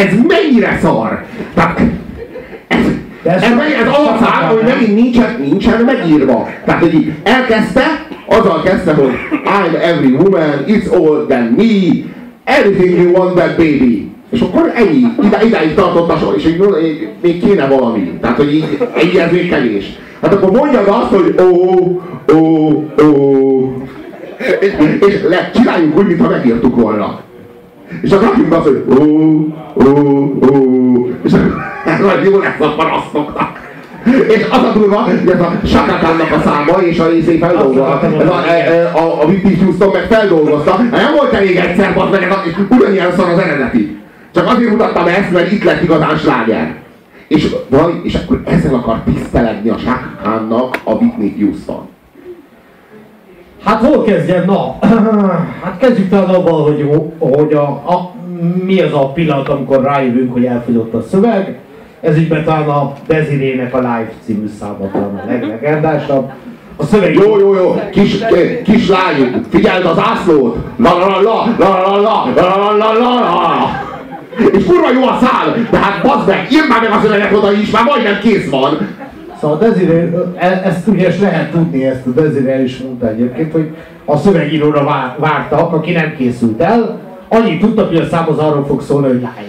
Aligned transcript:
ez 0.00 0.14
mennyire 0.28 0.78
szar! 0.82 1.24
Tehát, 1.54 1.80
ez, 2.68 2.84
de 3.22 3.30
ez, 3.30 3.42
ez, 3.42 3.50
ez 3.50 3.92
alapszál, 3.92 4.48
hogy 4.48 4.62
megint 4.64 4.94
nincsen, 4.94 5.36
nincsen 5.40 5.84
megírva. 5.84 6.48
Tehát, 6.64 6.80
hogy 6.80 7.12
elkezdte, 7.22 8.06
azzal 8.26 8.62
kezdte, 8.62 8.94
hogy 8.94 9.12
I'm 9.44 9.74
every 9.82 10.12
woman, 10.12 10.64
it's 10.66 10.92
all 10.92 11.26
than 11.28 11.54
me, 11.56 12.04
everything 12.44 12.98
you 12.98 13.12
want 13.12 13.34
that 13.34 13.56
baby. 13.56 14.08
És 14.30 14.40
akkor 14.40 14.72
ennyi, 14.74 15.02
ide, 15.24 15.44
ideig 15.44 15.74
tartott 15.74 16.10
a 16.10 16.18
sor, 16.18 16.34
és 16.36 16.46
így, 16.46 16.62
így, 16.84 17.08
még 17.22 17.44
kéne 17.44 17.66
valami. 17.66 18.18
Tehát, 18.20 18.36
hogy 18.36 18.54
így, 18.54 18.78
így 19.04 19.16
ez. 19.16 19.84
Hát 20.22 20.34
akkor 20.34 20.50
mondjad 20.50 20.88
azt, 20.88 21.14
hogy 21.14 21.34
ó, 21.40 21.76
ó, 22.34 22.68
ó. 23.02 23.82
És, 24.60 24.72
és 25.08 25.20
le, 25.28 25.50
csináljunk 25.54 25.98
úgy, 25.98 26.06
mintha 26.06 26.28
megírtuk 26.28 26.80
volna. 26.80 27.20
És 28.02 28.10
akkor 28.10 28.28
nekünk 28.30 28.52
az, 28.52 28.62
hogy 28.62 28.84
ó, 28.98 29.04
ó, 29.74 29.90
ó, 30.52 31.08
és 31.22 31.32
akkor 31.32 32.20
jó 32.24 32.38
lesz 32.38 32.60
a 32.60 32.74
parasztoknak. 32.74 33.58
És 34.28 34.46
az 34.50 34.62
a 34.62 34.72
durva, 34.74 34.96
hogy 34.96 35.28
ez 35.28 35.40
a 35.40 35.52
Sakatának 35.64 36.30
a 36.30 36.40
száma 36.44 36.82
és 36.82 36.98
a 36.98 37.08
részé 37.08 37.38
feldolgozta. 37.38 38.00
Ez 38.02 38.28
a, 38.28 38.42
eh, 38.46 38.66
eh, 38.66 38.96
a, 38.96 38.98
a, 38.98 39.22
a 39.22 39.26
Houston 39.60 39.90
meg 39.92 40.02
feldolgozta. 40.02 40.70
Hát 40.70 40.90
nem 40.90 41.14
volt 41.16 41.32
elég 41.32 41.56
egyszer, 41.56 41.96
az 41.96 42.10
meg, 42.10 42.34
és 42.44 42.52
ugyanilyen 42.68 43.12
szar 43.16 43.28
az 43.28 43.38
eredeti. 43.38 43.98
Csak 44.34 44.46
azért 44.46 44.70
mutattam 44.70 45.06
ezt, 45.06 45.30
mert 45.30 45.52
itt 45.52 45.64
lett 45.64 45.82
igazán 45.82 46.16
sláger. 46.16 46.74
És, 47.28 47.56
vaj, 47.68 47.92
és 48.02 48.14
akkor 48.14 48.42
ezzel 48.44 48.74
akar 48.74 49.00
tisztelegni 49.04 49.68
a 49.68 49.78
Sakatánnak 49.78 50.76
a 50.84 50.92
Whitney 50.92 51.34
Houston. 51.38 51.88
Hát 53.64 53.80
hol 53.80 54.02
kezdjem? 54.02 54.44
Na, 54.44 54.78
hát 55.62 55.76
kezdjük 55.78 56.08
talán 56.08 56.34
abban, 56.34 56.62
hogy, 56.62 56.90
hogy 57.18 57.52
a, 57.52 57.62
a, 57.62 58.14
mi 58.64 58.80
az 58.80 58.92
a 58.92 59.12
pillanat, 59.12 59.48
amikor 59.48 59.82
rájövünk, 59.82 60.32
hogy 60.32 60.44
elfogyott 60.44 60.94
a 60.94 61.02
szöveg. 61.02 61.58
Ez 62.00 62.18
így 62.18 62.44
talán 62.44 62.68
a 62.68 62.92
Desirének 63.06 63.74
a 63.74 63.78
Live 63.78 64.12
című 64.24 64.46
száma 64.58 64.90
talán 64.92 65.22
a 65.24 65.30
leglegendásabb. 65.30 66.30
A 66.76 66.84
szöveg 66.84 67.14
Jó, 67.14 67.38
jó, 67.38 67.54
jó, 67.54 67.80
kis, 67.90 68.18
kis 68.64 68.88
lány, 68.88 69.44
figyeld 69.50 69.84
az 69.84 69.98
ászlót! 69.98 70.56
La 70.76 70.98
la 70.98 71.06
la 71.06 71.20
la 71.20 71.68
la 71.68 72.00
la 72.00 72.24
la 72.34 72.56
la 72.56 72.72
la 72.78 72.92
la 72.92 73.14
la 73.14 73.68
És 74.52 74.64
kurva 74.64 74.92
jó 74.92 75.02
a 75.02 75.18
szál, 75.20 75.68
de 75.70 75.78
hát 75.78 76.02
bazd 76.02 76.26
meg, 76.26 76.46
írd 76.52 76.68
már 76.68 76.80
meg 76.80 76.90
a 76.90 77.00
szöveget 77.02 77.32
oda 77.32 77.52
is, 77.52 77.70
már 77.70 77.84
majdnem 77.84 78.18
kész 78.22 78.50
van. 78.50 78.78
Szóval 79.40 79.56
a 79.56 79.60
Desiree, 79.60 80.32
ezt 80.64 80.86
ugye 80.86 81.14
lehet 81.20 81.50
tudni, 81.50 81.84
ezt 81.84 82.06
a 82.06 82.10
Desiree 82.10 82.62
is 82.62 82.78
mondta 82.78 83.08
egyébként, 83.08 83.52
hogy 83.52 83.74
a 84.04 84.16
szövegíróra 84.16 84.84
vár, 84.84 85.16
vártak, 85.18 85.72
aki 85.72 85.92
nem 85.92 86.14
készült 86.16 86.60
el, 86.60 87.00
annyit 87.28 87.60
tudtak, 87.60 87.88
hogy 87.88 87.96
a 87.96 88.06
szám 88.06 88.28
az 88.28 88.38
arról 88.38 88.64
fog 88.64 88.82
szólni, 88.82 89.06
hogy 89.06 89.16
live. 89.16 89.44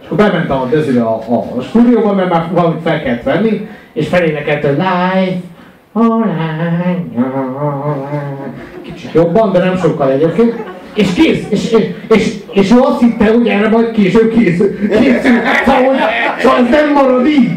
És 0.00 0.06
akkor 0.06 0.16
bement 0.16 0.50
a 0.50 0.66
Desiree 0.70 1.02
a, 1.02 1.22
a, 1.28 1.44
a 1.56 1.60
stúdióba, 1.60 2.14
mert 2.14 2.30
már 2.30 2.48
valamit 2.52 2.82
fel 2.82 3.02
kellett 3.02 3.22
venni, 3.22 3.68
és 3.92 4.08
felénekelt, 4.08 4.64
hogy 4.64 4.76
live, 4.76 5.40
Kicsit 8.82 9.12
jobban, 9.12 9.52
de 9.52 9.58
nem 9.58 9.76
sokkal 9.76 10.10
egyébként. 10.10 10.64
És 10.94 11.12
kész, 11.12 11.46
és, 11.48 11.72
és, 11.72 11.88
és, 12.08 12.34
és 12.56 12.70
ő 12.70 12.80
azt 12.80 13.00
hitte, 13.00 13.24
hogy 13.24 13.48
erre 13.48 13.68
majd 13.68 13.90
később 13.90 14.32
készül. 14.32 14.88
készül. 14.88 15.38
Szóval, 15.66 15.96
szóval 16.38 16.58
ez 16.58 16.70
nem 16.70 16.92
marad 16.92 17.26
így. 17.26 17.50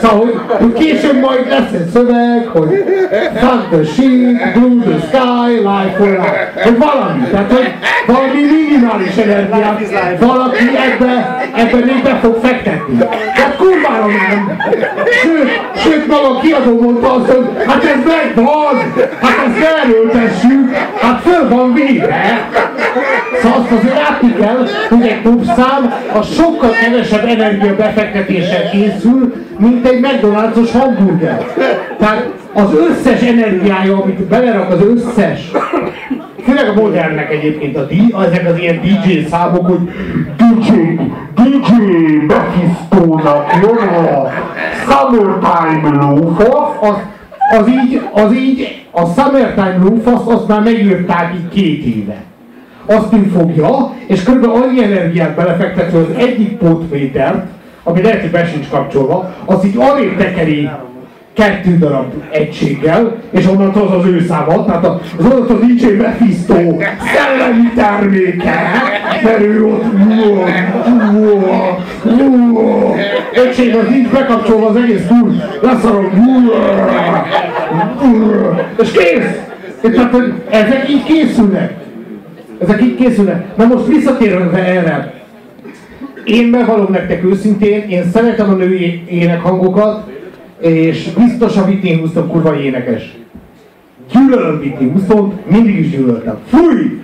Szóval, 0.00 0.46
hogy, 0.58 0.72
később 0.72 1.20
majd 1.20 1.46
lesz 1.48 1.72
egy 1.72 1.88
szöveg, 1.92 2.46
hogy 2.46 2.68
Fuck 3.34 3.68
the 3.70 3.84
shit, 3.84 4.52
blue 4.54 4.82
the 4.84 4.98
sky, 5.06 5.52
life 5.56 5.94
for 5.96 6.08
life. 6.08 6.52
Hogy 6.62 6.78
valami, 6.78 7.22
tehát 7.30 7.52
hogy 7.52 7.72
valami 8.06 8.40
minimális 8.40 9.16
energiát 9.16 9.80
valaki 10.18 10.64
ebbe, 10.86 11.42
ebbe 11.54 11.84
még 11.84 12.02
be 12.02 12.18
fog 12.22 12.38
fektetni. 12.42 12.96
Tehát 13.34 13.56
kurvára 13.56 14.06
nem. 14.06 14.56
Sőt, 15.22 15.50
sőt 15.82 16.06
maga 16.06 16.28
a 16.28 16.40
kiadó 16.40 16.80
mondta 16.80 17.14
azt, 17.14 17.30
hogy 17.30 17.46
hát 17.66 17.84
ez 17.84 18.00
megvan, 18.06 18.92
hát 19.20 19.46
ezt 19.46 19.66
elöltessük, 19.82 20.74
hát 21.00 21.20
föl 21.20 21.48
van 21.48 21.74
véve. 21.74 22.48
Szóval 23.42 23.58
azt 23.58 23.70
azért 23.70 23.98
kell, 24.38 24.66
hogy 24.88 25.06
egy 25.06 25.20
popszám 25.22 25.92
a 26.14 26.22
sokkal 26.22 26.70
kevesebb 26.70 27.24
energia 27.24 27.76
befektetéssel 27.76 28.70
készül, 28.70 29.34
mint 29.58 29.86
egy 29.86 30.00
McDonald's-os 30.00 30.70
hamburger. 30.72 31.46
Tehát 31.98 32.28
az 32.54 32.74
összes 32.74 33.20
energiája, 33.20 34.02
amit 34.02 34.22
belerak 34.22 34.70
az 34.70 34.80
összes, 34.94 35.50
főleg 36.44 36.68
a 36.68 36.80
modernnek 36.80 37.32
egyébként 37.32 37.76
a 37.76 37.82
D, 37.82 38.14
ezek 38.26 38.48
az 38.48 38.58
ilyen 38.58 38.80
DJ 38.80 39.26
számok, 39.30 39.66
hogy 39.66 39.90
DJ, 40.36 40.70
DJ 41.34 41.72
Mephisto-nak 42.26 43.52
jön 43.62 43.88
a 43.88 44.30
Summertime 44.88 46.04
Loafa, 46.04 46.78
az, 46.80 46.96
az 47.58 47.68
így, 47.68 48.00
az 48.12 48.34
így, 48.34 48.84
a 48.90 49.06
Summertime 49.06 49.78
Loafa, 49.82 50.32
azt 50.34 50.48
már 50.48 50.62
megírták 50.62 51.34
így 51.34 51.48
két 51.48 51.84
éve 51.84 52.28
azt 52.86 53.14
így 53.14 53.30
fogja, 53.36 53.94
és 54.06 54.22
kb. 54.22 54.44
annyi 54.44 54.82
energiát 54.82 55.34
belefektetve 55.34 55.98
az 55.98 56.16
egyik 56.16 56.56
pótmétert, 56.56 57.46
ami 57.82 58.02
lehet, 58.02 58.20
hogy 58.20 58.30
be 58.30 58.44
sincs 58.44 58.68
kapcsolva, 58.68 59.34
az 59.44 59.64
így 59.64 59.76
arrébb 59.78 60.16
tekeri 60.16 60.70
kettő 61.32 61.76
darab 61.78 62.12
egységgel, 62.30 63.16
és 63.30 63.46
onnantól 63.46 63.86
az 63.86 63.92
az 63.92 64.06
ő 64.06 64.24
száma, 64.28 64.64
tehát 64.64 64.84
az 64.84 65.24
onnantól 65.24 65.58
DJ 65.58 65.86
Mephisto 65.86 66.54
szellemi 67.14 67.72
terméke, 67.74 68.70
mert 69.22 69.40
ő 69.40 69.64
ott 69.64 69.84
egység 73.32 73.74
az 73.74 73.92
így 73.92 74.08
bekapcsolva 74.08 74.66
az 74.66 74.76
egész 74.76 75.06
túl, 75.06 75.34
leszarom, 75.62 76.10
és 78.78 78.90
kész! 78.90 79.48
Tehát, 79.80 80.16
ezek 80.50 80.88
így 80.88 81.04
készülnek. 81.04 81.79
Ezek 82.60 82.82
így 82.82 82.96
készülnek. 82.96 83.56
Na 83.56 83.66
most 83.66 83.86
visszatérve 83.86 84.64
erre. 84.64 85.14
Én 86.24 86.50
bevallom 86.50 86.92
nektek 86.92 87.24
őszintén, 87.24 87.88
én 87.88 88.10
szeretem 88.12 88.50
a 88.50 88.54
női 88.54 89.02
énekhangokat, 89.08 90.10
és 90.60 91.08
biztos 91.12 91.56
a 91.56 91.64
Whitney 91.64 91.94
Houston 91.94 92.28
kurva 92.28 92.60
énekes. 92.60 93.16
Gyűlölöm 94.12 94.58
Whitney 94.58 94.88
Houston, 94.88 95.40
mindig 95.46 95.78
is 95.78 95.90
gyűlöltem. 95.90 96.38
Fúj! 96.46 97.00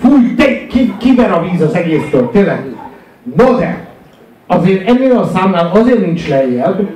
Fúj, 0.00 0.34
te, 0.36 0.66
ki, 0.66 0.92
kiver 0.98 1.30
a 1.30 1.46
víz 1.50 1.60
az 1.60 1.74
egésztől, 1.74 2.30
tényleg. 2.30 2.64
No 3.36 3.56
de, 3.56 3.88
azért 4.46 4.88
ennél 4.88 5.16
a 5.16 5.30
számnál 5.34 5.70
azért 5.72 6.06
nincs 6.06 6.28
lejjebb, 6.28 6.88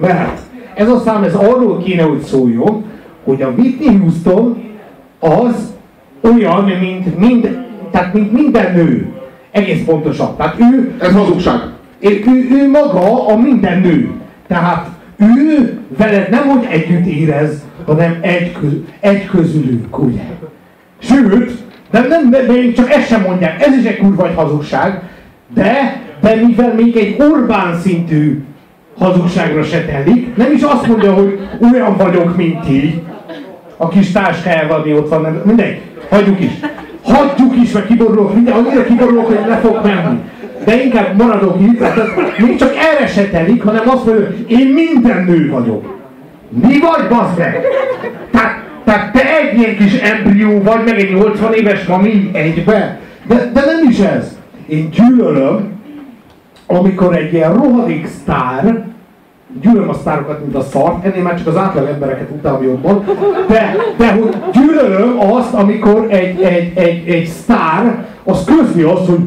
mert 0.00 0.40
ez 0.74 0.88
a 0.88 0.98
szám 0.98 1.22
ez 1.22 1.34
arról 1.34 1.82
kéne, 1.82 2.02
hogy 2.02 2.20
szóljon, 2.20 2.84
hogy 3.24 3.42
a 3.42 3.52
Whitney 3.56 3.96
Houston 3.96 4.62
az 5.18 5.76
olyan, 6.20 6.64
mint, 6.64 7.18
mind, 7.18 7.58
tehát 7.90 8.14
mint 8.14 8.32
minden 8.32 8.74
nő. 8.74 9.12
Egész 9.50 9.84
pontosan. 9.84 10.36
Tehát 10.36 10.56
ő... 10.60 10.92
Ez 11.00 11.12
hazugság. 11.12 11.60
Ő, 12.00 12.08
ő, 12.08 12.48
ő 12.50 12.70
maga 12.70 13.26
a 13.26 13.36
minden 13.36 13.80
nő. 13.80 14.10
Tehát 14.46 14.86
ő 15.16 15.78
veled 15.96 16.30
nem 16.30 16.48
hogy 16.48 16.66
együtt 16.70 17.06
érez, 17.06 17.62
hanem 17.86 18.18
egy, 18.20 18.52
köz, 18.52 18.72
egy 19.00 19.26
közülük, 19.26 19.98
ugye? 19.98 20.22
Sőt, 20.98 21.52
de 21.90 22.00
nem, 22.00 22.30
de, 22.30 22.42
de 22.42 22.72
csak 22.72 22.90
ezt 22.90 23.06
sem 23.06 23.22
mondják, 23.22 23.66
ez 23.66 23.76
is 23.76 23.84
egy 23.84 23.98
kurva 23.98 24.28
egy 24.28 24.34
hazugság, 24.34 25.02
de, 25.54 26.02
de 26.20 26.34
mivel 26.34 26.74
még 26.74 26.96
egy 26.96 27.16
Orbán 27.18 27.78
szintű 27.78 28.42
hazugságra 28.98 29.62
se 29.62 29.84
telik, 29.84 30.36
nem 30.36 30.52
is 30.52 30.62
azt 30.62 30.86
mondja, 30.86 31.12
hogy 31.12 31.38
olyan 31.72 31.96
vagyok, 31.96 32.36
mint 32.36 32.60
ti, 32.60 33.02
a 33.76 33.88
kis 33.88 34.12
táskájával, 34.12 34.80
ami 34.80 34.92
ott 34.92 35.08
van, 35.08 35.22
nem, 35.22 35.42
mindegy, 35.44 35.80
hagyjuk 36.08 36.40
is. 36.40 36.50
Hagyjuk 37.02 37.56
is, 37.62 37.72
mert 37.72 37.86
kiborulok, 37.86 38.34
minden, 38.34 38.54
annyira 38.54 38.84
kiborulok, 38.84 39.26
hogy 39.26 39.38
le 39.46 39.56
fog 39.56 39.80
menni. 39.82 40.18
De 40.64 40.84
inkább 40.84 41.16
maradok 41.16 41.60
itt, 41.60 41.78
tehát 41.78 42.38
még 42.38 42.56
csak 42.56 42.74
erre 42.76 43.06
se 43.06 43.28
telik, 43.28 43.62
hanem 43.62 43.88
azt 43.88 44.04
mondja, 44.04 44.26
hogy 44.26 44.44
én 44.48 44.66
minden 44.66 45.24
nő 45.24 45.50
vagyok. 45.50 45.96
Mi 46.48 46.78
vagy, 46.78 47.08
bazd? 47.08 47.36
Tehát, 48.30 48.64
tehát 48.84 49.12
te 49.12 49.38
egy 49.38 49.58
ilyen 49.58 49.76
kis 49.76 50.00
embrió 50.00 50.62
vagy, 50.62 50.84
meg 50.84 50.98
egy 50.98 51.14
80 51.14 51.52
éves 51.52 51.84
mami 51.84 52.30
egybe. 52.32 52.98
De, 53.26 53.50
de 53.52 53.60
nem 53.64 53.90
is 53.90 53.98
ez. 53.98 54.38
Én 54.66 54.88
gyűlölöm, 54.90 55.72
amikor 56.66 57.16
egy 57.16 57.32
ilyen 57.32 57.52
rohadék 57.52 58.06
sztár, 58.06 58.84
gyűlölöm 59.60 59.88
a 59.88 59.94
sztárokat, 59.94 60.40
mint 60.40 60.54
a 60.54 60.62
szart, 60.62 61.04
ennél 61.04 61.22
már 61.22 61.36
csak 61.36 61.46
az 61.46 61.56
átlag 61.56 61.88
embereket 61.88 62.30
utálom 62.30 62.62
jobban, 62.62 63.04
de, 63.48 63.76
de 63.96 64.12
hogy 64.12 64.36
gyűlölöm 64.52 65.18
azt, 65.32 65.54
amikor 65.54 66.06
egy, 66.08 66.42
egy, 66.42 66.72
egy, 66.74 67.08
egy 67.08 67.26
sztár, 67.26 68.06
az 68.24 68.44
közli 68.44 68.82
azt, 68.82 69.06
hogy 69.06 69.18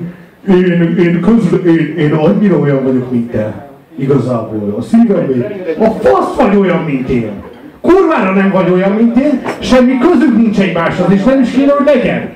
én, 0.48 0.96
én, 1.00 1.22
közl, 1.22 1.56
én, 1.56 1.96
én 1.98 2.14
annyira 2.14 2.58
olyan 2.58 2.84
vagyok, 2.84 3.12
mint 3.12 3.32
te. 3.32 3.70
Igazából. 3.96 4.76
A 4.78 4.82
szívem 4.82 5.46
A 5.80 5.90
fasz 5.90 6.36
vagy 6.36 6.56
olyan, 6.56 6.84
mint 6.84 7.10
én. 7.10 7.32
Kurvára 7.82 8.34
nem 8.34 8.52
vagy 8.52 8.70
olyan, 8.70 8.92
mint 8.92 9.18
én, 9.18 9.42
semmi 9.60 9.98
közük 9.98 10.38
nincs 10.38 10.60
egymáshoz, 10.60 11.12
és 11.12 11.24
nem 11.24 11.42
is 11.42 11.52
kéne, 11.52 11.72
hogy 11.72 11.86
legyen. 11.86 12.30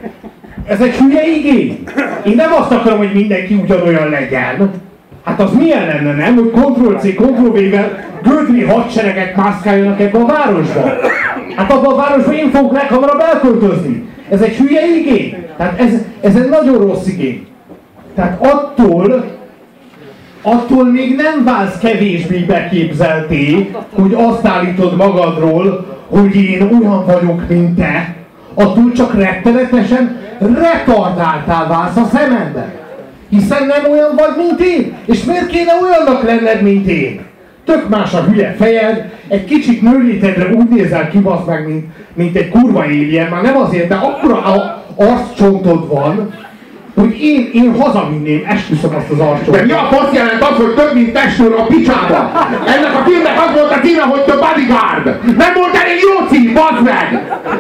Ez 0.68 0.82
egy 0.82 0.96
hülye 0.96 1.28
igény. 1.38 1.84
Én 2.26 2.36
nem 2.36 2.54
azt 2.54 2.72
akarom, 2.72 2.98
hogy 2.98 3.14
mindenki 3.14 3.54
ugyanolyan 3.54 4.10
legyen. 4.10 4.72
Hát 5.26 5.42
az 5.42 5.52
milyen 5.54 5.86
lenne, 5.86 6.14
nem? 6.14 6.36
Hogy 6.36 6.52
Ctrl-C, 6.52 7.16
Ctrl-V-vel 7.16 8.04
gödri 8.24 8.64
hadseregek 8.64 9.36
mászkáljanak 9.36 10.00
ebbe 10.00 10.18
a 10.18 10.26
városba. 10.26 10.94
Hát 11.56 11.72
abban 11.72 11.94
a 11.94 11.96
városban 11.96 12.34
én 12.34 12.50
fogok 12.50 12.74
leghamarabb 12.74 13.20
elköltözni. 13.20 14.10
Ez 14.30 14.42
egy 14.42 14.56
hülye 14.56 14.82
igény. 15.00 15.46
Tehát 15.58 15.80
ez, 15.80 15.92
ez 16.22 16.36
egy 16.36 16.50
nagyon 16.50 16.78
rossz 16.78 17.08
igény. 17.08 17.48
Tehát 18.16 18.46
attól, 18.46 19.26
attól 20.42 20.92
még 20.92 21.16
nem 21.16 21.44
válsz 21.44 21.78
kevésbé 21.78 22.38
beképzelté, 22.38 23.76
hogy 23.94 24.14
azt 24.14 24.46
állítod 24.46 24.96
magadról, 24.96 25.86
hogy 26.10 26.36
én 26.36 26.62
olyan 26.62 27.06
vagyok, 27.06 27.48
mint 27.50 27.76
te, 27.76 28.16
attól 28.54 28.92
csak 28.92 29.14
rettenetesen 29.14 30.18
retardáltál 30.40 31.68
válsz 31.68 31.98
a 31.98 32.10
szememben. 32.14 32.84
Hiszen 33.30 33.66
nem 33.66 33.92
olyan 33.92 34.16
vagy, 34.16 34.36
mint 34.38 34.60
én. 34.60 34.94
És 35.06 35.24
miért 35.24 35.48
kéne 35.48 35.72
olyannak 35.82 36.24
lenned, 36.24 36.62
mint 36.62 36.88
én? 36.88 37.20
Tök 37.66 37.90
más 37.90 38.14
a 38.14 38.24
hülye 38.24 38.56
fejed, 38.60 39.10
egy 39.28 39.46
kicsit 39.46 39.82
nőlétedre 39.82 40.54
úgy 40.54 40.70
nézel 40.70 41.10
ki, 41.10 41.20
meg, 41.48 41.68
mint, 41.68 41.86
mint 42.14 42.36
egy 42.36 42.50
kurva 42.50 42.86
éljen, 42.86 43.30
már 43.30 43.42
nem 43.42 43.58
azért, 43.58 43.88
de 43.88 43.96
akkora 43.96 44.42
arccsontod 44.96 45.88
van, 45.88 46.34
hogy 46.96 47.22
én, 47.22 47.50
én 47.54 47.76
hazavinném, 47.82 48.44
esküszöm 48.48 48.96
azt 48.96 49.10
az 49.10 49.20
arcot. 49.20 49.56
De 49.56 49.64
mi 49.64 49.72
a 49.72 49.88
fasz 49.92 50.14
jelent 50.14 50.42
az, 50.42 50.56
hogy 50.58 50.74
több 50.74 50.94
mint 50.94 51.14
testőr 51.14 51.54
a 51.58 51.64
picsába? 51.64 52.32
Ennek 52.74 52.94
a 53.00 53.04
filmnek 53.08 53.38
az 53.46 53.54
volt 53.54 53.72
a 53.72 53.80
címe, 53.80 54.02
hogy 54.02 54.22
The 54.22 54.36
Bodyguard. 54.36 55.06
Nem 55.38 55.54
volt 55.60 55.76
elég 55.82 56.00
jó 56.08 56.28
cím, 56.30 56.54
bazd 56.54 56.84
meg! 56.84 57.08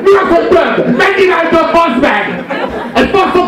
Mi 0.05 0.11
az, 0.21 0.29
hogy 0.35 0.47
több? 0.55 0.75
Mennyivel 1.01 1.45
több, 1.49 1.69
bazd 1.77 1.97
meg? 2.01 2.23
Egy 2.93 3.09
faszopó 3.15 3.44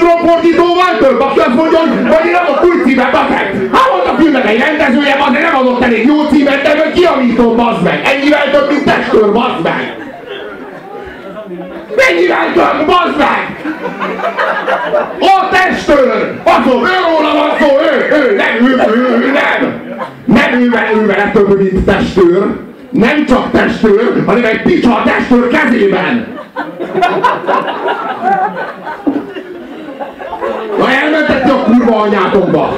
színrófordítóval 0.00 0.96
több, 0.98 1.20
aki 1.20 1.38
azt 1.38 1.54
mondja, 1.54 1.78
hogy 1.78 2.26
én 2.26 2.34
adok 2.34 2.64
új 2.64 2.82
címet, 2.84 3.10
bazd 3.10 3.30
meg! 3.30 3.68
Hát 3.72 3.88
volt 3.90 4.06
a 4.06 4.14
filmnek 4.18 4.48
egy 4.48 4.58
rendezője, 4.58 5.16
meg, 5.30 5.42
nem 5.42 5.56
adott 5.56 5.82
elég 5.82 6.06
jó 6.06 6.24
címet, 6.30 6.62
de 6.62 6.74
meg 6.74 6.92
kiavítom, 6.92 7.56
bazd 7.56 7.82
meg! 7.82 8.00
Ennyivel 8.04 8.50
több, 8.52 8.70
mint 8.70 8.84
testőr, 8.84 9.32
bazd 9.32 9.62
meg! 9.62 9.96
Mennyivel 11.96 12.52
több, 12.54 12.86
bazd 12.86 13.16
meg! 13.18 13.74
A 15.20 15.48
testőr! 15.50 16.40
Azon, 16.44 16.82
őróla 16.94 17.32
van 17.34 17.50
szó, 17.60 17.68
ő, 17.92 18.16
ő, 18.16 18.36
nem, 18.36 18.66
ő, 18.68 18.82
ő, 18.94 19.18
ő, 19.20 19.30
nem! 19.30 19.88
Nem 20.24 20.60
ővel, 20.60 20.94
ővel 21.02 21.30
több, 21.32 21.60
mint 21.60 21.84
testőr. 21.84 22.46
Nem 22.90 23.26
csak 23.26 23.50
testőr, 23.50 24.22
hanem 24.26 24.44
egy 24.44 24.62
picsa 24.62 24.96
a 24.96 25.02
testőr 25.02 25.48
kezében. 25.48 26.38
Na 30.78 30.90
elmentek 30.90 31.52
a 31.52 31.64
kurva 31.90 32.02
anyátokba! 32.02 32.72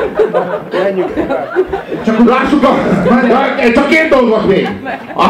Csak 2.05 2.29
lássuk 2.29 2.65
a... 2.65 2.75
Csak 3.75 3.89
két 3.89 4.09
dolgot 4.11 4.49
még! 4.49 4.69
A 5.17 5.27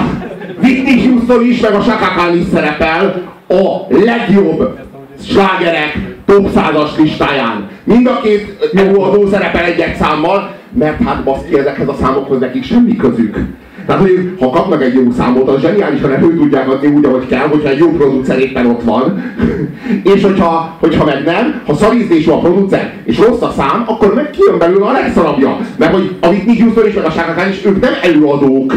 Whitney 0.62 1.06
Houston 1.06 1.44
is, 1.44 1.60
meg 1.60 1.74
a 1.74 1.80
Shaka 1.80 2.06
Khan 2.06 2.36
is 2.36 2.44
szerepel 2.52 3.22
a 3.48 3.86
legjobb 3.88 4.78
slágerek 5.26 5.98
top 6.26 6.48
100-as 6.54 6.96
listáján. 6.96 7.68
Mind 7.84 8.06
a 8.06 8.20
két 8.20 8.70
előadó 8.74 9.26
szerepel 9.26 9.64
egy 9.64 9.94
számmal, 10.00 10.50
mert 10.78 11.02
hát 11.02 11.24
baszki 11.24 11.58
ezekhez 11.58 11.88
a 11.88 11.96
számokhoz 12.00 12.38
nekik 12.38 12.64
semmi 12.64 12.96
közük. 12.96 13.38
Tehát, 13.86 14.00
hogy 14.00 14.36
ha 14.40 14.50
kapnak 14.50 14.82
egy 14.82 14.94
jó 14.94 15.10
számot, 15.16 15.48
az 15.48 15.60
zseniálisan 15.60 16.12
elő 16.12 16.36
tudják 16.36 16.68
adni 16.68 16.88
úgy, 16.88 17.04
ahogy 17.04 17.26
kell, 17.26 17.46
hogyha 17.46 17.68
egy 17.68 17.78
jó 17.78 17.90
producer 17.90 18.38
éppen 18.38 18.66
ott 18.66 18.82
van. 18.82 19.22
és 20.14 20.22
hogyha, 20.22 20.76
hogyha 20.80 21.04
meg 21.04 21.24
nem, 21.24 21.60
ha 21.66 21.74
szarízdés 21.74 22.26
a 22.26 22.38
producer, 22.38 22.94
és 23.04 23.18
rossz 23.18 23.40
a 23.40 23.52
szám, 23.56 23.84
akkor 23.86 24.14
meg 24.14 24.30
kijön 24.30 24.58
belőle 24.58 24.86
a 24.86 24.92
legszarabja. 24.92 25.58
Mert 25.76 25.92
hogy 25.92 26.16
a 26.20 26.28
Whitney 26.28 26.60
Houston 26.60 26.86
és 26.86 26.94
meg 26.94 27.04
a 27.04 27.10
Shaka 27.10 27.48
is, 27.48 27.64
ők 27.64 27.80
nem 27.80 27.92
előadók. 28.02 28.74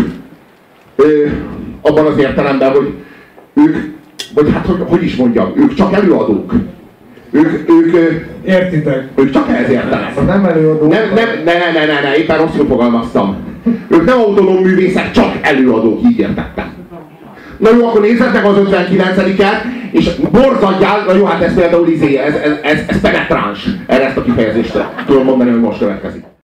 Ö, 0.95 1.25
abban 1.81 2.05
az 2.05 2.17
értelemben, 2.17 2.71
hogy 2.71 2.93
ők 3.53 3.93
vagy 4.33 4.51
hát 4.53 4.65
hogy, 4.65 4.83
hogy 4.87 5.03
is 5.03 5.15
mondjam, 5.15 5.51
ők 5.55 5.73
csak 5.73 5.93
előadók. 5.93 6.53
Ők, 7.31 7.69
ők, 7.69 7.95
Értitek? 8.45 9.07
Ők 9.15 9.31
csak 9.31 9.49
ehhez 9.49 9.69
értenek. 9.69 10.25
Nem 10.25 10.45
előadók. 10.45 10.89
Nem, 10.89 11.13
nem, 11.13 11.27
ne, 11.45 11.53
ne, 11.53 11.71
ne, 11.71 11.85
ne, 11.85 12.01
ne, 12.01 12.15
éppen 12.15 12.37
rosszul 12.37 12.67
fogalmaztam. 12.67 13.37
Ők 13.87 14.05
nem 14.05 14.17
autonóm 14.17 14.61
művészek, 14.61 15.11
csak 15.11 15.37
előadók, 15.41 15.99
így 16.03 16.19
értettem. 16.19 16.73
Na 17.57 17.69
jó, 17.77 17.87
akkor 17.87 18.01
nézzet 18.01 18.33
meg 18.33 18.45
az 18.45 18.57
59-et, 18.57 19.61
és 19.91 20.09
borzadjál, 20.31 21.05
na 21.05 21.13
jó, 21.13 21.25
hát 21.25 21.41
ez 21.41 21.53
például 21.53 21.87
izé, 21.87 22.17
ez, 22.17 22.33
ez, 22.33 22.51
ez, 22.63 22.79
ez 22.87 23.01
penetráns. 23.01 23.67
Erre 23.87 24.05
ezt 24.05 24.17
a 24.17 24.23
kifejezést 24.23 24.77
tudom 25.05 25.23
mondani, 25.23 25.49
hogy 25.49 25.59
most 25.59 25.79
következik. 25.79 26.24